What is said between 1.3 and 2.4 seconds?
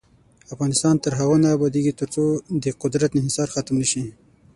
نه ابادیږي، ترڅو